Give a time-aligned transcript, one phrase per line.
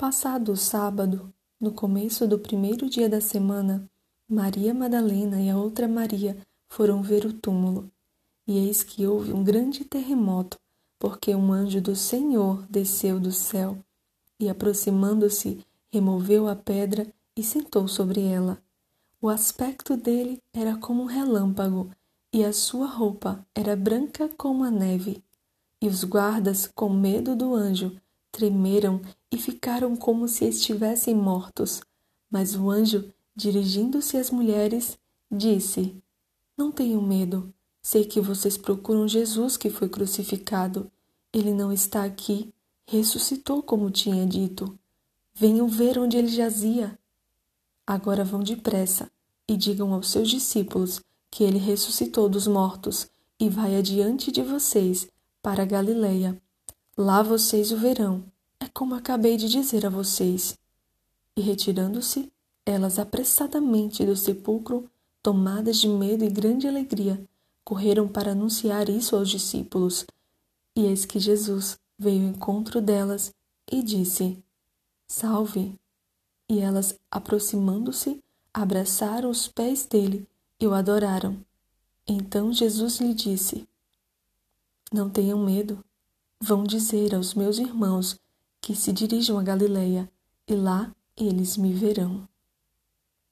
[0.00, 3.84] Passado o sábado, no começo do primeiro dia da semana,
[4.28, 6.36] Maria Madalena e a outra Maria
[6.68, 7.90] foram ver o túmulo.
[8.46, 10.56] E eis que houve um grande terremoto,
[11.00, 13.76] porque um anjo do Senhor desceu do céu
[14.38, 17.04] e, aproximando-se, removeu a pedra
[17.36, 18.62] e sentou sobre ela.
[19.20, 21.90] O aspecto dele era como um relâmpago,
[22.32, 25.20] e a sua roupa era branca como a neve.
[25.82, 28.00] E os guardas, com medo do anjo,
[28.38, 29.00] tremeram
[29.32, 31.82] e ficaram como se estivessem mortos.
[32.30, 34.96] Mas o anjo, dirigindo-se às mulheres,
[35.28, 36.00] disse:
[36.56, 37.52] Não tenham medo.
[37.82, 40.88] Sei que vocês procuram Jesus que foi crucificado.
[41.32, 42.54] Ele não está aqui,
[42.86, 44.78] ressuscitou como tinha dito.
[45.34, 46.96] Venham ver onde ele jazia.
[47.84, 49.10] Agora vão depressa
[49.48, 53.08] e digam aos seus discípulos que ele ressuscitou dos mortos
[53.40, 55.08] e vai adiante de vocês
[55.42, 56.40] para Galileia.
[57.00, 58.24] Lá vocês o verão.
[58.58, 60.58] É como acabei de dizer a vocês.
[61.36, 62.28] E retirando-se,
[62.66, 64.90] elas apressadamente do sepulcro,
[65.22, 67.24] tomadas de medo e grande alegria,
[67.62, 70.04] correram para anunciar isso aos discípulos.
[70.74, 73.32] E eis que Jesus veio ao encontro delas
[73.70, 74.36] e disse:
[75.06, 75.78] Salve!
[76.48, 78.20] E elas, aproximando-se,
[78.52, 80.26] abraçaram os pés dele
[80.58, 81.38] e o adoraram.
[82.04, 83.68] Então Jesus lhe disse:
[84.92, 85.78] Não tenham medo.
[86.40, 88.16] Vão dizer aos meus irmãos
[88.60, 90.08] que se dirijam a Galileia,
[90.46, 92.28] e lá eles me verão.